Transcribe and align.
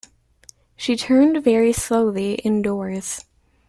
She 0.75 0.95
turned 0.95 1.43
very 1.43 1.71
slowly 1.73 2.33
indoors. 2.33 3.23